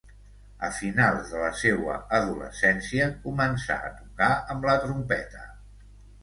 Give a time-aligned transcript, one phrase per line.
[0.67, 5.47] A finals de la seua adolescència començà a tocar amb la trompeta.